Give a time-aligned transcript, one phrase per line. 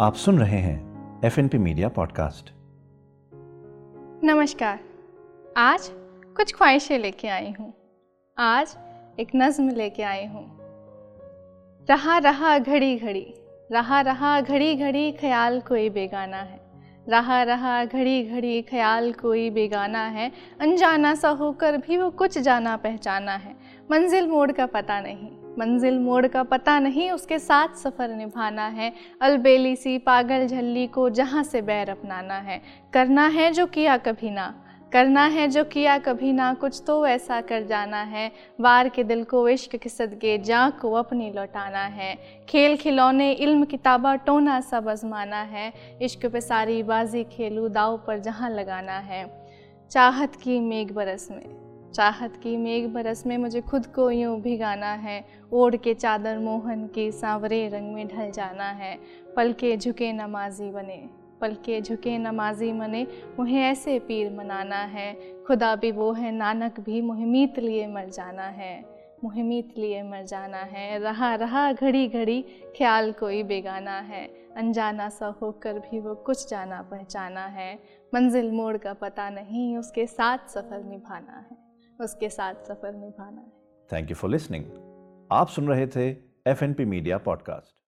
[0.00, 2.52] आप सुन रहे हैं F N P media podcast
[4.24, 4.80] नमस्कार।
[5.56, 5.90] आज
[6.36, 7.74] कुछ ख्वाहिशें लेके आई हूँ।
[8.38, 8.76] आज
[9.20, 10.58] एक नज्म लेके आई हूँ।
[11.90, 13.34] रहा रहा घड़ी घड़ी,
[13.72, 16.60] रहा रहा घड़ी घड़ी ख्याल कोई बेगाना है।
[17.08, 22.76] रहा रहा घड़ी घड़ी ख्याल कोई बेगाना है। अनजाना सा होकर भी वो कुछ जाना
[22.76, 23.56] पहचाना है।
[23.90, 28.92] मंजिल मोड़ का पता नहीं। मंजिल मोड़ का पता नहीं, उसके साथ सफ़र निभाना है।
[29.22, 32.60] अलबेली सी पागल झल्ली को जहाँ से बैर अपनाना है।
[32.92, 34.54] करना है जो किया कभी ना,
[34.92, 39.24] करना है जो किया कभी ना, कुछ तो ऐसा कर जाना है। वार के दिल
[39.24, 42.14] को इश्क के सदके जा को अपनी लौटाना है।
[42.48, 48.18] खेल खिलौने, इल्म किताबा, टोना सब आजमाना है। इश्क पे सारी बाजी खेलू, दाव पर
[48.18, 49.24] जहाँ लगाना है।
[49.90, 51.61] चाहत की मेघ बरस में।
[51.94, 56.86] चाहत की मेघ बरस में मुझे खुद को यूँ भिगाना है। ओढ़ के चादर मोहन
[56.86, 58.98] के सांवरे रंग में ढल जाना है।
[59.36, 61.10] पल के झुके नमाजी बने,
[61.40, 63.06] पल के झुके नमाजी मने,
[63.38, 65.14] मुझे ऐसे पीर मनाना है।
[65.46, 68.84] खुदा भी वो है, नानक भी मुहमीत लिए मर जाना है।
[69.24, 72.42] मुहमीत लिए मर जाना है। रहा रहा घड़ी घड़ी,
[72.76, 74.24] ख्याल कोई बेगाना है।
[74.56, 77.78] अनजाना सा होकर भी वो कुछ जाना पहचाना है।
[78.14, 81.71] मंजिल मोड़ का पता नहीं, उसके साथ सफ़र निभाना है।
[82.02, 83.52] उसके साथ सफ़र निभाना है।
[83.92, 84.64] थैंक यू फॉर लिसनिंग
[85.32, 86.08] आप सुन रहे थे
[86.46, 87.81] F N P media podcast